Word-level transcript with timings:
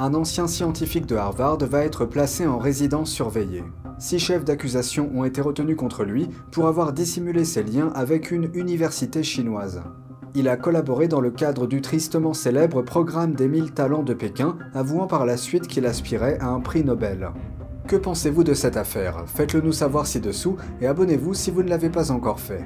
un 0.00 0.14
ancien 0.14 0.46
scientifique 0.46 1.04
de 1.04 1.14
Harvard 1.14 1.58
va 1.58 1.84
être 1.84 2.06
placé 2.06 2.46
en 2.46 2.56
résidence 2.56 3.10
surveillée. 3.10 3.64
Six 3.98 4.18
chefs 4.18 4.46
d'accusation 4.46 5.10
ont 5.14 5.24
été 5.24 5.42
retenus 5.42 5.76
contre 5.76 6.04
lui 6.04 6.30
pour 6.52 6.68
avoir 6.68 6.94
dissimulé 6.94 7.44
ses 7.44 7.62
liens 7.62 7.92
avec 7.94 8.30
une 8.30 8.50
université 8.54 9.22
chinoise. 9.22 9.82
Il 10.34 10.48
a 10.48 10.56
collaboré 10.56 11.06
dans 11.06 11.20
le 11.20 11.30
cadre 11.30 11.66
du 11.66 11.82
tristement 11.82 12.32
célèbre 12.32 12.80
programme 12.80 13.34
des 13.34 13.46
1000 13.46 13.72
talents 13.72 14.02
de 14.02 14.14
Pékin, 14.14 14.56
avouant 14.72 15.06
par 15.06 15.26
la 15.26 15.36
suite 15.36 15.66
qu'il 15.66 15.84
aspirait 15.84 16.38
à 16.40 16.46
un 16.46 16.60
prix 16.60 16.82
Nobel. 16.82 17.30
Que 17.86 17.96
pensez-vous 17.96 18.44
de 18.44 18.54
cette 18.54 18.78
affaire? 18.78 19.24
Faites-le 19.26 19.60
nous 19.60 19.72
savoir 19.72 20.06
ci-dessous 20.06 20.56
et 20.80 20.86
abonnez-vous 20.86 21.34
si 21.34 21.50
vous 21.50 21.62
ne 21.62 21.68
l'avez 21.68 21.90
pas 21.90 22.10
encore 22.10 22.40
fait. 22.40 22.64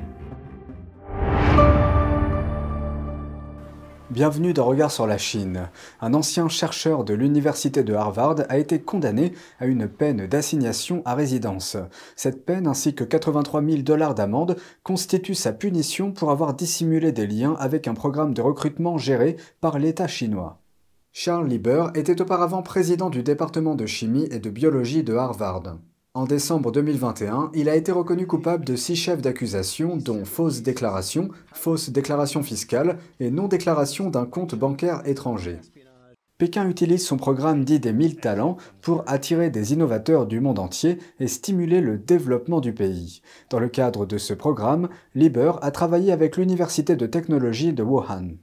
Bienvenue 4.14 4.52
dans 4.52 4.66
Regard 4.66 4.92
sur 4.92 5.08
la 5.08 5.18
Chine. 5.18 5.68
Un 6.00 6.14
ancien 6.14 6.48
chercheur 6.48 7.02
de 7.02 7.14
l'université 7.14 7.82
de 7.82 7.94
Harvard 7.94 8.36
a 8.48 8.58
été 8.58 8.80
condamné 8.80 9.32
à 9.58 9.66
une 9.66 9.88
peine 9.88 10.28
d'assignation 10.28 11.02
à 11.04 11.16
résidence. 11.16 11.76
Cette 12.14 12.46
peine 12.46 12.68
ainsi 12.68 12.94
que 12.94 13.02
83 13.02 13.60
000 13.60 13.82
dollars 13.82 14.14
d'amende 14.14 14.54
constituent 14.84 15.34
sa 15.34 15.52
punition 15.52 16.12
pour 16.12 16.30
avoir 16.30 16.54
dissimulé 16.54 17.10
des 17.10 17.26
liens 17.26 17.56
avec 17.58 17.88
un 17.88 17.94
programme 17.94 18.34
de 18.34 18.40
recrutement 18.40 18.98
géré 18.98 19.34
par 19.60 19.80
l'État 19.80 20.06
chinois. 20.06 20.60
Charles 21.10 21.48
Lieber 21.48 21.86
était 21.96 22.20
auparavant 22.20 22.62
président 22.62 23.10
du 23.10 23.24
département 23.24 23.74
de 23.74 23.86
chimie 23.86 24.28
et 24.30 24.38
de 24.38 24.48
biologie 24.48 25.02
de 25.02 25.16
Harvard. 25.16 25.74
En 26.16 26.26
décembre 26.26 26.70
2021, 26.70 27.50
il 27.54 27.68
a 27.68 27.74
été 27.74 27.90
reconnu 27.90 28.24
coupable 28.24 28.64
de 28.64 28.76
six 28.76 28.94
chefs 28.94 29.20
d'accusation, 29.20 29.96
dont 29.96 30.24
fausse 30.24 30.62
déclaration, 30.62 31.30
fausse 31.52 31.90
déclaration 31.90 32.44
fiscale 32.44 32.98
et 33.18 33.32
non-déclaration 33.32 34.10
d'un 34.10 34.24
compte 34.24 34.54
bancaire 34.54 35.02
étranger. 35.06 35.58
Pékin 36.38 36.68
utilise 36.68 37.04
son 37.04 37.16
programme 37.16 37.64
dit 37.64 37.80
des 37.80 37.92
1000 37.92 38.18
talents 38.18 38.58
pour 38.80 39.02
attirer 39.08 39.50
des 39.50 39.72
innovateurs 39.72 40.26
du 40.26 40.38
monde 40.38 40.60
entier 40.60 40.98
et 41.18 41.26
stimuler 41.26 41.80
le 41.80 41.98
développement 41.98 42.60
du 42.60 42.72
pays. 42.72 43.20
Dans 43.50 43.58
le 43.58 43.68
cadre 43.68 44.06
de 44.06 44.16
ce 44.16 44.34
programme, 44.34 44.90
Lieber 45.16 45.54
a 45.62 45.72
travaillé 45.72 46.12
avec 46.12 46.36
l'Université 46.36 46.94
de 46.94 47.06
technologie 47.06 47.72
de 47.72 47.82
Wuhan. 47.82 48.36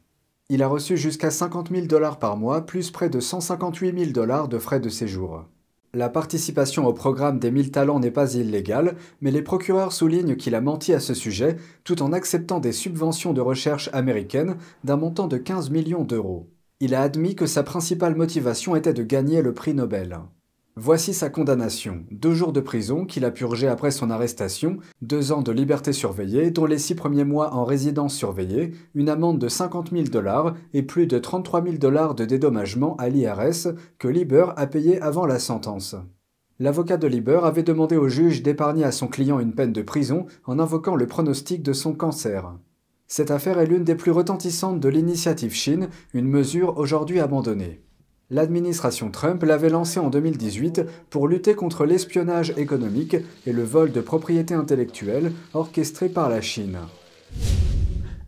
Il 0.49 0.61
a 0.61 0.67
reçu 0.67 0.97
jusqu'à 0.97 1.31
50 1.31 1.69
000 1.71 1.85
dollars 1.85 2.19
par 2.19 2.35
mois, 2.35 2.65
plus 2.65 2.91
près 2.91 3.09
de 3.09 3.21
158 3.21 3.97
000 3.97 4.11
dollars 4.11 4.49
de 4.49 4.57
frais 4.57 4.81
de 4.81 4.89
séjour. 4.89 5.45
La 5.93 6.07
participation 6.07 6.87
au 6.87 6.93
programme 6.93 7.37
des 7.37 7.51
1000 7.51 7.71
talents 7.71 7.99
n'est 7.99 8.11
pas 8.11 8.35
illégale, 8.35 8.95
mais 9.19 9.29
les 9.29 9.41
procureurs 9.41 9.91
soulignent 9.91 10.37
qu'il 10.37 10.55
a 10.55 10.61
menti 10.61 10.93
à 10.93 11.01
ce 11.01 11.13
sujet 11.13 11.57
tout 11.83 12.01
en 12.01 12.13
acceptant 12.13 12.61
des 12.61 12.71
subventions 12.71 13.33
de 13.33 13.41
recherche 13.41 13.89
américaines 13.91 14.55
d'un 14.85 14.95
montant 14.95 15.27
de 15.27 15.35
15 15.35 15.69
millions 15.69 16.05
d'euros. 16.05 16.49
Il 16.79 16.95
a 16.95 17.01
admis 17.01 17.35
que 17.35 17.45
sa 17.45 17.63
principale 17.63 18.15
motivation 18.15 18.77
était 18.77 18.93
de 18.93 19.03
gagner 19.03 19.41
le 19.41 19.53
prix 19.53 19.73
Nobel. 19.73 20.17
Voici 20.77 21.13
sa 21.13 21.29
condamnation. 21.29 22.05
Deux 22.11 22.33
jours 22.33 22.53
de 22.53 22.61
prison 22.61 23.05
qu'il 23.05 23.25
a 23.25 23.31
purgé 23.31 23.67
après 23.67 23.91
son 23.91 24.09
arrestation, 24.09 24.77
deux 25.01 25.33
ans 25.33 25.41
de 25.41 25.51
liberté 25.51 25.91
surveillée, 25.91 26.49
dont 26.49 26.65
les 26.65 26.77
six 26.77 26.95
premiers 26.95 27.25
mois 27.25 27.53
en 27.53 27.65
résidence 27.65 28.15
surveillée, 28.15 28.71
une 28.95 29.09
amende 29.09 29.37
de 29.37 29.49
50 29.49 29.91
000 29.91 30.03
dollars 30.03 30.55
et 30.73 30.81
plus 30.81 31.07
de 31.07 31.19
33 31.19 31.63
000 31.63 31.75
dollars 31.75 32.15
de 32.15 32.23
dédommagement 32.23 32.95
à 32.95 33.09
l'IRS 33.09 33.73
que 33.99 34.07
Lieber 34.07 34.45
a 34.55 34.65
payé 34.65 35.01
avant 35.01 35.25
la 35.25 35.39
sentence. 35.39 35.97
L'avocat 36.57 36.95
de 36.95 37.07
Lieber 37.07 37.41
avait 37.43 37.63
demandé 37.63 37.97
au 37.97 38.07
juge 38.07 38.41
d'épargner 38.41 38.85
à 38.85 38.93
son 38.93 39.09
client 39.09 39.41
une 39.41 39.53
peine 39.53 39.73
de 39.73 39.81
prison 39.81 40.25
en 40.45 40.57
invoquant 40.57 40.95
le 40.95 41.05
pronostic 41.05 41.63
de 41.63 41.73
son 41.73 41.93
cancer. 41.93 42.49
Cette 43.07 43.31
affaire 43.31 43.59
est 43.59 43.65
l'une 43.65 43.83
des 43.83 43.95
plus 43.95 44.11
retentissantes 44.11 44.79
de 44.79 44.87
l'initiative 44.87 45.53
Chine, 45.53 45.89
une 46.13 46.29
mesure 46.29 46.77
aujourd'hui 46.77 47.19
abandonnée. 47.19 47.81
L'administration 48.33 49.11
Trump 49.11 49.43
l'avait 49.43 49.69
lancé 49.69 49.99
en 49.99 50.09
2018 50.09 50.83
pour 51.09 51.27
lutter 51.27 51.53
contre 51.53 51.85
l'espionnage 51.85 52.53
économique 52.55 53.17
et 53.45 53.51
le 53.51 53.63
vol 53.63 53.91
de 53.91 53.99
propriété 53.99 54.53
intellectuelle 54.53 55.33
orchestré 55.53 56.07
par 56.07 56.29
la 56.29 56.39
Chine. 56.39 56.77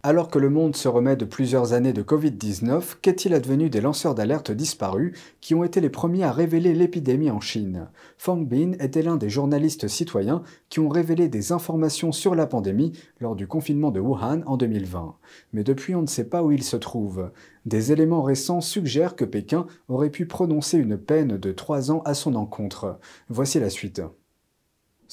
Alors 0.06 0.28
que 0.28 0.38
le 0.38 0.50
monde 0.50 0.76
se 0.76 0.90
remet 0.90 1.16
de 1.16 1.24
plusieurs 1.24 1.72
années 1.72 1.94
de 1.94 2.04
Covid-19, 2.04 2.96
qu'est-il 3.02 3.34
advenu 3.34 3.70
des 3.70 3.80
lanceurs 3.80 4.16
d'alerte 4.16 4.52
disparus 4.52 5.18
qui 5.40 5.56
ont 5.56 5.64
été 5.64 5.80
les 5.80 5.90
premiers 5.90 6.26
à 6.26 6.34
révéler 6.34 6.74
l'épidémie 6.74 7.32
en 7.32 7.40
Chine? 7.40 7.88
Fang 8.18 8.36
Bin 8.36 8.74
était 8.82 9.02
l'un 9.02 9.16
des 9.16 9.30
journalistes 9.30 9.88
citoyens 9.88 10.44
qui 10.68 10.82
ont 10.82 10.90
révélé 10.90 11.30
des 11.30 11.54
informations 11.54 12.12
sur 12.12 12.36
la 12.36 12.48
pandémie 12.48 12.92
lors 13.22 13.38
du 13.38 13.48
confinement 13.48 13.92
de 13.92 14.02
Wuhan 14.02 14.42
en 14.46 14.58
2020. 14.58 15.16
Mais 15.54 15.64
depuis, 15.64 15.96
on 15.96 16.02
ne 16.02 16.08
sait 16.08 16.28
pas 16.28 16.44
où 16.44 16.52
il 16.52 16.64
se 16.64 16.76
trouve. 16.76 17.32
Des 17.66 17.94
éléments 17.94 18.24
récents 18.24 18.60
suggèrent 18.60 19.16
que 19.16 19.24
Pékin 19.24 19.68
aurait 19.88 20.10
pu 20.10 20.26
prononcer 20.26 20.80
une 20.80 20.98
peine 20.98 21.38
de 21.38 21.52
trois 21.54 21.92
ans 21.92 22.02
à 22.04 22.14
son 22.14 22.36
encontre. 22.36 23.00
Voici 23.30 23.58
la 23.58 23.70
suite. 23.70 24.02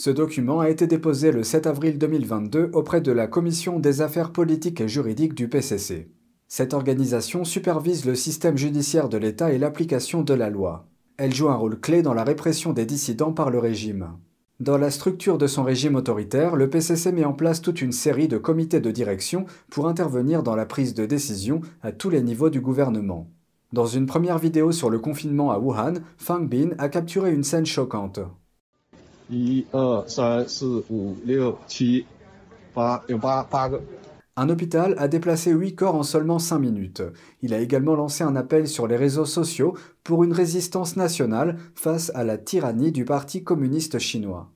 Ce 0.03 0.09
document 0.09 0.61
a 0.61 0.71
été 0.71 0.87
déposé 0.87 1.31
le 1.31 1.43
7 1.43 1.67
avril 1.67 1.99
2022 1.99 2.71
auprès 2.73 3.03
de 3.03 3.13
la 3.13 3.27
Commission 3.27 3.79
des 3.79 4.01
affaires 4.01 4.33
politiques 4.33 4.81
et 4.81 4.89
juridiques 4.89 5.35
du 5.35 5.47
PCC. 5.47 6.11
Cette 6.49 6.73
organisation 6.73 7.45
supervise 7.45 8.07
le 8.07 8.15
système 8.15 8.57
judiciaire 8.57 9.11
de 9.11 9.19
l'État 9.19 9.53
et 9.53 9.59
l'application 9.59 10.23
de 10.23 10.33
la 10.33 10.49
loi. 10.49 10.89
Elle 11.19 11.35
joue 11.35 11.51
un 11.51 11.55
rôle 11.55 11.79
clé 11.79 12.01
dans 12.01 12.15
la 12.15 12.25
répression 12.25 12.73
des 12.73 12.87
dissidents 12.87 13.35
par 13.35 13.51
le 13.51 13.59
régime. 13.59 14.13
Dans 14.59 14.79
la 14.79 14.91
structure 14.91 15.37
de 15.37 15.47
son 15.47 15.65
régime 15.65 15.97
autoritaire, 15.97 16.57
le 16.57 16.71
PCC 16.71 17.13
met 17.13 17.27
en 17.27 17.35
place 17.35 17.61
toute 17.61 17.83
une 17.83 17.93
série 17.93 18.27
de 18.27 18.39
comités 18.39 18.81
de 18.81 18.91
direction 18.91 19.45
pour 19.69 19.87
intervenir 19.87 20.43
dans 20.43 20.57
la 20.57 20.65
prise 20.65 20.95
de 20.95 21.05
décision 21.05 21.61
à 21.83 21.93
tous 21.93 22.09
les 22.09 22.23
niveaux 22.23 22.49
du 22.49 22.63
gouvernement. 22.63 23.29
Dans 23.75 23.85
une 23.85 24.07
première 24.07 24.39
vidéo 24.39 24.73
sur 24.73 24.89
le 24.89 24.99
confinement 24.99 25.51
à 25.51 25.59
Wuhan, 25.59 25.97
Fang 26.17 26.41
Bin 26.41 26.71
a 26.79 26.89
capturé 26.89 27.35
une 27.35 27.45
scène 27.45 27.67
choquante. 27.67 28.21
Un 34.37 34.49
hôpital 34.49 34.95
a 34.99 35.09
déplacé 35.09 35.51
8 35.51 35.75
corps 35.75 35.95
en 35.95 36.03
seulement 36.03 36.39
5 36.39 36.59
minutes. 36.59 37.03
Il 37.43 37.53
a 37.53 37.59
également 37.59 37.95
lancé 37.95 38.25
un 38.25 38.37
appel 38.37 38.69
sur 38.69 38.87
les 38.87 38.97
réseaux 38.97 39.27
sociaux 39.27 39.77
pour 40.03 40.25
une 40.25 40.33
résistance 40.33 40.97
nationale 40.97 41.59
face 41.75 42.11
à 42.15 42.25
la 42.25 42.39
tyrannie 42.39 42.93
du 42.93 43.05
Parti 43.05 43.45
communiste 43.45 43.99
chinois. 43.99 44.51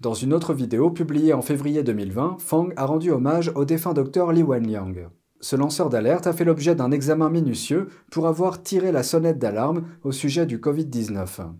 Dans 0.00 0.14
une 0.14 0.34
autre 0.34 0.52
vidéo 0.52 0.90
publiée 0.90 1.32
en 1.32 1.42
février 1.42 1.82
2020, 1.82 2.36
Fang 2.38 2.68
a 2.76 2.84
rendu 2.84 3.10
hommage 3.10 3.50
au 3.54 3.64
défunt 3.64 3.94
docteur 3.94 4.32
Li 4.32 4.42
Wenliang. 4.42 5.08
Ce 5.40 5.56
lanceur 5.56 5.88
d'alerte 5.88 6.26
a 6.26 6.32
fait 6.32 6.44
l'objet 6.44 6.74
d'un 6.74 6.90
examen 6.90 7.30
minutieux 7.30 7.88
pour 8.10 8.26
avoir 8.26 8.62
tiré 8.62 8.92
la 8.92 9.02
sonnette 9.02 9.38
d'alarme 9.38 9.86
au 10.02 10.12
sujet 10.12 10.44
du 10.44 10.58
Covid-19. 10.58 11.52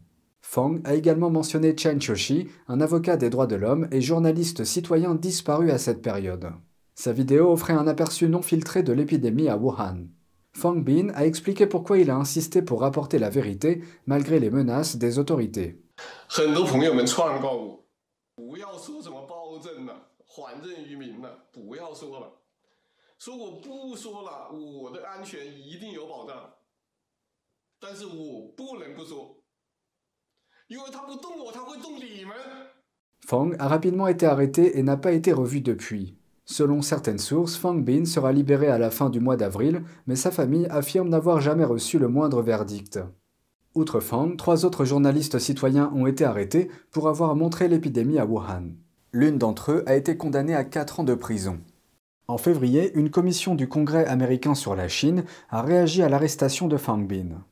Fang 0.42 0.76
a 0.84 0.94
également 0.94 1.30
mentionné 1.30 1.74
Chen 1.76 2.00
Choshi, 2.00 2.48
un 2.68 2.80
avocat 2.80 3.16
des 3.16 3.30
droits 3.30 3.46
de 3.46 3.56
l'homme 3.56 3.88
et 3.90 4.00
journaliste 4.00 4.64
citoyen 4.64 5.14
disparu 5.14 5.70
à 5.70 5.78
cette 5.78 6.02
période. 6.02 6.52
Sa 6.94 7.12
vidéo 7.12 7.50
offrait 7.50 7.72
un 7.72 7.86
aperçu 7.86 8.28
non 8.28 8.42
filtré 8.42 8.82
de 8.82 8.92
l'épidémie 8.92 9.48
à 9.48 9.56
Wuhan. 9.56 10.08
Fang 10.54 10.76
Bin 10.76 11.08
a 11.14 11.26
expliqué 11.26 11.66
pourquoi 11.66 11.98
il 11.98 12.10
a 12.10 12.16
insisté 12.16 12.62
pour 12.62 12.80
rapporter 12.80 13.18
la 13.18 13.30
vérité 13.30 13.82
malgré 14.06 14.38
les 14.38 14.50
menaces 14.50 14.96
des 14.96 15.18
autorités. 15.18 15.82
Fang 33.26 33.50
a 33.58 33.68
rapidement 33.68 34.08
été 34.08 34.26
arrêté 34.26 34.78
et 34.78 34.82
n'a 34.82 34.96
pas 34.96 35.12
été 35.12 35.32
revu 35.32 35.60
depuis. 35.60 36.21
Selon 36.52 36.82
certaines 36.82 37.18
sources, 37.18 37.56
Fang 37.56 37.76
Bin 37.76 38.04
sera 38.04 38.30
libéré 38.30 38.66
à 38.66 38.76
la 38.76 38.90
fin 38.90 39.08
du 39.08 39.20
mois 39.20 39.38
d'avril, 39.38 39.84
mais 40.06 40.16
sa 40.16 40.30
famille 40.30 40.66
affirme 40.68 41.08
n'avoir 41.08 41.40
jamais 41.40 41.64
reçu 41.64 41.98
le 41.98 42.08
moindre 42.08 42.42
verdict. 42.42 42.98
Outre 43.74 44.00
Fang, 44.00 44.36
trois 44.36 44.66
autres 44.66 44.84
journalistes 44.84 45.38
citoyens 45.38 45.90
ont 45.94 46.06
été 46.06 46.26
arrêtés 46.26 46.68
pour 46.90 47.08
avoir 47.08 47.34
montré 47.36 47.68
l'épidémie 47.68 48.18
à 48.18 48.26
Wuhan. 48.26 48.64
L'une 49.14 49.38
d'entre 49.38 49.72
eux 49.72 49.82
a 49.86 49.96
été 49.96 50.18
condamnée 50.18 50.54
à 50.54 50.62
4 50.62 51.00
ans 51.00 51.04
de 51.04 51.14
prison. 51.14 51.58
En 52.28 52.36
février, 52.36 52.92
une 52.98 53.08
commission 53.08 53.54
du 53.54 53.66
Congrès 53.66 54.04
américain 54.04 54.54
sur 54.54 54.76
la 54.76 54.88
Chine 54.88 55.24
a 55.48 55.62
réagi 55.62 56.02
à 56.02 56.10
l'arrestation 56.10 56.68
de 56.68 56.76
Fang 56.76 56.98
Bin. 56.98 57.46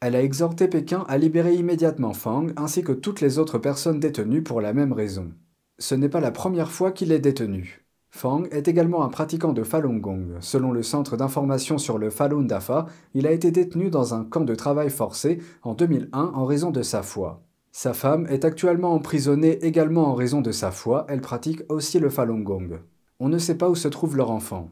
Elle 0.00 0.14
a 0.14 0.22
exhorté 0.22 0.68
Pékin 0.68 1.04
à 1.08 1.18
libérer 1.18 1.56
immédiatement 1.56 2.12
Fang 2.12 2.46
ainsi 2.56 2.84
que 2.84 2.92
toutes 2.92 3.20
les 3.20 3.40
autres 3.40 3.58
personnes 3.58 3.98
détenues 3.98 4.44
pour 4.44 4.60
la 4.60 4.72
même 4.72 4.92
raison. 4.92 5.32
Ce 5.80 5.96
n'est 5.96 6.08
pas 6.08 6.20
la 6.20 6.30
première 6.30 6.70
fois 6.70 6.92
qu'il 6.92 7.10
est 7.10 7.18
détenu. 7.18 7.81
Fang 8.14 8.44
est 8.50 8.68
également 8.68 9.04
un 9.04 9.08
pratiquant 9.08 9.54
de 9.54 9.64
Falun 9.64 9.96
Gong. 9.96 10.36
Selon 10.40 10.70
le 10.70 10.82
Centre 10.82 11.16
d'information 11.16 11.78
sur 11.78 11.96
le 11.96 12.10
Falun 12.10 12.42
Dafa, 12.42 12.86
il 13.14 13.26
a 13.26 13.32
été 13.32 13.50
détenu 13.50 13.88
dans 13.88 14.12
un 14.12 14.22
camp 14.22 14.44
de 14.44 14.54
travail 14.54 14.90
forcé 14.90 15.38
en 15.62 15.72
2001 15.72 16.32
en 16.34 16.44
raison 16.44 16.70
de 16.70 16.82
sa 16.82 17.02
foi. 17.02 17.42
Sa 17.72 17.94
femme 17.94 18.26
est 18.28 18.44
actuellement 18.44 18.92
emprisonnée 18.92 19.64
également 19.64 20.08
en 20.08 20.14
raison 20.14 20.42
de 20.42 20.52
sa 20.52 20.70
foi, 20.70 21.06
elle 21.08 21.22
pratique 21.22 21.62
aussi 21.70 21.98
le 21.98 22.10
Falun 22.10 22.40
Gong. 22.40 22.80
On 23.18 23.30
ne 23.30 23.38
sait 23.38 23.56
pas 23.56 23.70
où 23.70 23.74
se 23.74 23.88
trouve 23.88 24.16
leur 24.16 24.30
enfant. 24.30 24.68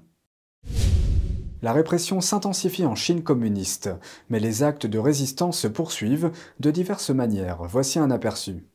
La 1.62 1.72
répression 1.72 2.20
s'intensifie 2.20 2.84
en 2.84 2.94
Chine 2.94 3.22
communiste, 3.22 3.90
mais 4.28 4.38
les 4.38 4.62
actes 4.62 4.86
de 4.86 4.98
résistance 4.98 5.58
se 5.58 5.66
poursuivent 5.66 6.30
de 6.60 6.70
diverses 6.70 7.10
manières. 7.10 7.62
Voici 7.64 7.98
un 7.98 8.10
aperçu. 8.10 8.66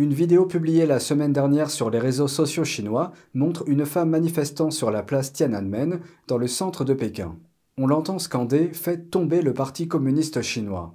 Une 0.00 0.14
vidéo 0.14 0.46
publiée 0.46 0.86
la 0.86 0.98
semaine 0.98 1.34
dernière 1.34 1.68
sur 1.68 1.90
les 1.90 1.98
réseaux 1.98 2.26
sociaux 2.26 2.64
chinois 2.64 3.12
montre 3.34 3.64
une 3.66 3.84
femme 3.84 4.08
manifestant 4.08 4.70
sur 4.70 4.90
la 4.90 5.02
place 5.02 5.30
Tiananmen, 5.34 6.00
dans 6.26 6.38
le 6.38 6.46
centre 6.46 6.86
de 6.86 6.94
Pékin. 6.94 7.36
On 7.76 7.86
l'entend 7.86 8.18
scander 8.18 8.70
«Faites 8.72 9.10
tomber 9.10 9.42
le 9.42 9.52
Parti 9.52 9.88
communiste 9.88 10.40
chinois». 10.40 10.94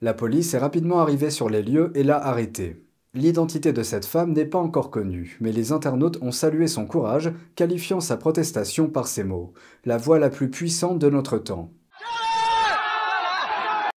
La 0.00 0.14
police 0.14 0.54
est 0.54 0.58
rapidement 0.58 1.00
arrivée 1.00 1.30
sur 1.30 1.50
les 1.50 1.64
lieux 1.64 1.90
et 1.96 2.04
l'a 2.04 2.24
arrêtée. 2.24 2.86
L'identité 3.14 3.72
de 3.72 3.82
cette 3.82 4.04
femme 4.04 4.32
n'est 4.32 4.44
pas 4.44 4.60
encore 4.60 4.92
connue, 4.92 5.38
mais 5.40 5.50
les 5.50 5.72
internautes 5.72 6.18
ont 6.22 6.30
salué 6.30 6.68
son 6.68 6.86
courage, 6.86 7.32
qualifiant 7.56 7.98
sa 7.98 8.16
protestation 8.16 8.86
par 8.88 9.08
ces 9.08 9.24
mots 9.24 9.54
«La 9.84 9.96
voix 9.96 10.20
la 10.20 10.30
plus 10.30 10.50
puissante 10.50 11.00
de 11.00 11.10
notre 11.10 11.36
temps». 11.38 11.72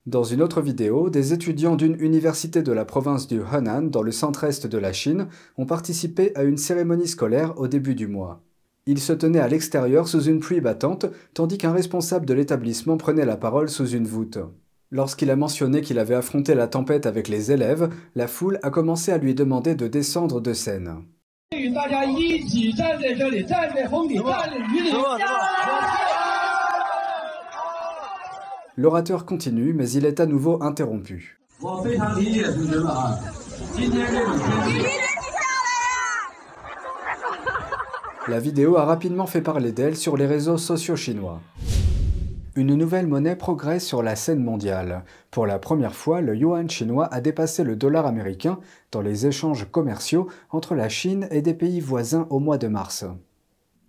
Dans 0.07 0.23
une 0.23 0.41
autre 0.41 0.61
vidéo, 0.61 1.09
des 1.09 1.33
étudiants 1.33 1.75
d'une 1.75 1.99
université 1.99 2.63
de 2.63 2.71
la 2.71 2.85
province 2.85 3.27
du 3.27 3.41
Henan, 3.41 3.81
dans 3.81 4.01
le 4.01 4.13
centre-est 4.13 4.65
de 4.65 4.77
la 4.77 4.93
Chine, 4.93 5.27
ont 5.57 5.65
participé 5.65 6.31
à 6.35 6.43
une 6.43 6.55
cérémonie 6.55 7.09
scolaire 7.09 7.59
au 7.59 7.67
début 7.67 7.93
du 7.93 8.07
mois. 8.07 8.41
Ils 8.85 9.01
se 9.01 9.11
tenaient 9.11 9.41
à 9.41 9.49
l'extérieur 9.49 10.07
sous 10.07 10.21
une 10.21 10.39
pluie 10.39 10.61
battante, 10.61 11.07
tandis 11.33 11.57
qu'un 11.57 11.73
responsable 11.73 12.25
de 12.25 12.33
l'établissement 12.33 12.95
prenait 12.95 13.25
la 13.25 13.35
parole 13.35 13.67
sous 13.67 13.89
une 13.89 14.07
voûte. 14.07 14.37
Lorsqu'il 14.91 15.29
a 15.29 15.35
mentionné 15.35 15.81
qu'il 15.81 15.99
avait 15.99 16.15
affronté 16.15 16.55
la 16.55 16.67
tempête 16.67 17.05
avec 17.05 17.27
les 17.27 17.51
élèves, 17.51 17.89
la 18.15 18.27
foule 18.27 18.59
a 18.63 18.69
commencé 18.69 19.11
à 19.11 19.17
lui 19.17 19.35
demander 19.35 19.75
de 19.75 19.87
descendre 19.87 20.39
de 20.39 20.53
scène. 20.53 21.03
L'orateur 28.79 29.25
continue, 29.25 29.73
mais 29.73 29.89
il 29.89 30.05
est 30.05 30.19
à 30.19 30.27
nouveau 30.27 30.61
interrompu. 30.61 31.39
La 38.27 38.39
vidéo 38.39 38.77
a 38.77 38.85
rapidement 38.85 39.25
fait 39.25 39.41
parler 39.41 39.71
d'elle 39.71 39.97
sur 39.97 40.15
les 40.15 40.27
réseaux 40.27 40.59
sociaux 40.59 40.95
chinois. 40.95 41.41
Une 42.55 42.75
nouvelle 42.75 43.07
monnaie 43.07 43.35
progresse 43.35 43.83
sur 43.83 44.03
la 44.03 44.15
scène 44.15 44.43
mondiale. 44.43 45.05
Pour 45.31 45.47
la 45.47 45.57
première 45.57 45.95
fois, 45.95 46.21
le 46.21 46.35
yuan 46.35 46.69
chinois 46.69 47.07
a 47.11 47.19
dépassé 47.19 47.63
le 47.63 47.75
dollar 47.75 48.05
américain 48.05 48.59
dans 48.91 49.01
les 49.01 49.25
échanges 49.25 49.65
commerciaux 49.71 50.27
entre 50.51 50.75
la 50.75 50.89
Chine 50.89 51.27
et 51.31 51.41
des 51.41 51.55
pays 51.55 51.79
voisins 51.79 52.27
au 52.29 52.39
mois 52.39 52.59
de 52.59 52.67
mars. 52.67 53.05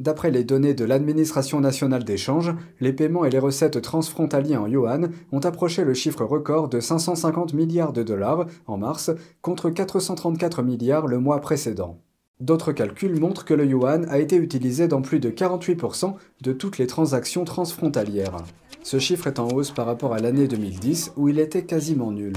D'après 0.01 0.31
les 0.31 0.45
données 0.45 0.75
de 0.75 0.85
l'Administration 0.85 1.59
nationale 1.59 2.05
d'échange, 2.05 2.55
les 2.81 2.93
paiements 2.93 3.25
et 3.25 3.31
les 3.31 3.41
recettes 3.41 3.83
transfrontaliers 3.83 4.57
en 4.57 4.69
yuan 4.69 5.11
ont 5.33 5.41
approché 5.41 5.85
le 5.85 5.93
chiffre 5.93 6.25
record 6.25 6.69
de 6.69 6.79
550 6.79 7.53
milliards 7.53 7.93
de 7.93 8.05
dollars 8.05 8.47
en 8.69 8.79
mars 8.79 9.11
contre 9.43 9.71
434 9.71 10.63
milliards 10.63 11.09
le 11.09 11.19
mois 11.19 11.41
précédent. 11.41 11.99
D'autres 12.39 12.71
calculs 12.71 13.19
montrent 13.19 13.45
que 13.45 13.55
le 13.55 13.67
yuan 13.67 14.07
a 14.09 14.21
été 14.21 14.37
utilisé 14.37 14.87
dans 14.87 15.03
plus 15.03 15.19
de 15.19 15.31
48% 15.31 16.15
de 16.43 16.53
toutes 16.53 16.79
les 16.79 16.87
transactions 16.87 17.45
transfrontalières. 17.45 18.37
Ce 18.85 19.01
chiffre 19.01 19.27
est 19.27 19.41
en 19.41 19.49
hausse 19.49 19.73
par 19.73 19.87
rapport 19.87 20.15
à 20.15 20.21
l'année 20.21 20.47
2010 20.47 21.15
où 21.17 21.29
il 21.29 21.41
était 21.41 21.65
quasiment 21.65 22.13
nul. 22.13 22.35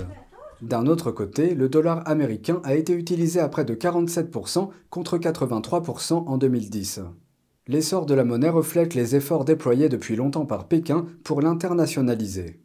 D'un 0.63 0.87
autre 0.87 1.11
côté, 1.11 1.53
le 1.53 1.69
dollar 1.69 2.01
américain 2.07 2.59
a 2.63 2.73
été 2.73 2.93
utilisé 2.93 3.39
à 3.39 3.47
près 3.49 3.65
de 3.65 3.75
47% 3.75 4.69
contre 4.89 5.19
83% 5.19 6.13
en 6.13 6.37
2010. 6.39 7.01
L'essor 7.71 8.05
de 8.05 8.13
la 8.13 8.25
monnaie 8.25 8.49
reflète 8.49 8.95
les 8.95 9.15
efforts 9.15 9.45
déployés 9.45 9.87
depuis 9.87 10.17
longtemps 10.17 10.45
par 10.45 10.67
Pékin 10.67 11.05
pour 11.23 11.41
l'internationaliser. 11.41 12.59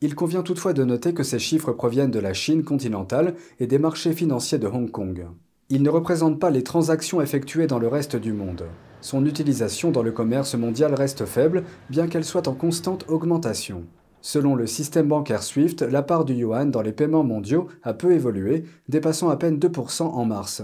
Il 0.00 0.14
convient 0.14 0.44
toutefois 0.44 0.72
de 0.72 0.84
noter 0.84 1.14
que 1.14 1.24
ces 1.24 1.40
chiffres 1.40 1.72
proviennent 1.72 2.12
de 2.12 2.20
la 2.20 2.32
Chine 2.32 2.62
continentale 2.62 3.34
et 3.58 3.66
des 3.66 3.80
marchés 3.80 4.12
financiers 4.12 4.60
de 4.60 4.68
Hong 4.68 4.88
Kong. 4.88 5.26
Ils 5.68 5.82
ne 5.82 5.90
représentent 5.90 6.38
pas 6.38 6.50
les 6.50 6.62
transactions 6.62 7.20
effectuées 7.20 7.66
dans 7.66 7.80
le 7.80 7.88
reste 7.88 8.14
du 8.14 8.32
monde. 8.32 8.66
Son 9.00 9.26
utilisation 9.26 9.90
dans 9.90 10.04
le 10.04 10.12
commerce 10.12 10.54
mondial 10.54 10.94
reste 10.94 11.26
faible, 11.26 11.64
bien 11.90 12.06
qu'elle 12.06 12.24
soit 12.24 12.46
en 12.46 12.54
constante 12.54 13.06
augmentation. 13.08 13.82
Selon 14.20 14.54
le 14.54 14.68
système 14.68 15.08
bancaire 15.08 15.42
SWIFT, 15.42 15.82
la 15.90 16.02
part 16.02 16.24
du 16.24 16.34
yuan 16.34 16.70
dans 16.70 16.82
les 16.82 16.92
paiements 16.92 17.24
mondiaux 17.24 17.66
a 17.82 17.94
peu 17.94 18.12
évolué, 18.12 18.62
dépassant 18.88 19.28
à 19.28 19.36
peine 19.36 19.58
2% 19.58 20.02
en 20.02 20.24
mars. 20.24 20.62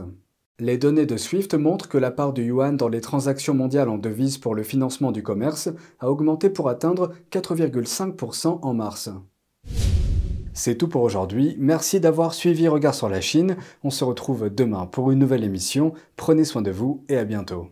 Les 0.60 0.76
données 0.76 1.06
de 1.06 1.16
SWIFT 1.16 1.54
montrent 1.54 1.88
que 1.88 1.98
la 1.98 2.10
part 2.10 2.32
du 2.32 2.42
yuan 2.42 2.76
dans 2.76 2.88
les 2.88 3.00
transactions 3.00 3.54
mondiales 3.54 3.88
en 3.88 3.96
devises 3.96 4.38
pour 4.38 4.56
le 4.56 4.64
financement 4.64 5.12
du 5.12 5.22
commerce 5.22 5.68
a 6.00 6.10
augmenté 6.10 6.50
pour 6.50 6.68
atteindre 6.68 7.12
4,5% 7.30 8.58
en 8.60 8.74
mars. 8.74 9.08
C'est 10.54 10.74
tout 10.74 10.88
pour 10.88 11.02
aujourd'hui, 11.02 11.54
merci 11.60 12.00
d'avoir 12.00 12.34
suivi 12.34 12.66
Regard 12.66 12.96
sur 12.96 13.08
la 13.08 13.20
Chine, 13.20 13.56
on 13.84 13.90
se 13.90 14.02
retrouve 14.02 14.50
demain 14.52 14.86
pour 14.86 15.12
une 15.12 15.20
nouvelle 15.20 15.44
émission, 15.44 15.92
prenez 16.16 16.42
soin 16.42 16.62
de 16.62 16.72
vous 16.72 17.04
et 17.08 17.16
à 17.16 17.24
bientôt. 17.24 17.68